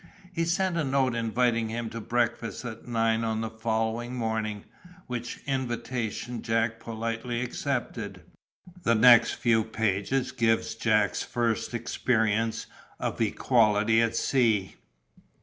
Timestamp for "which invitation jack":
5.05-6.79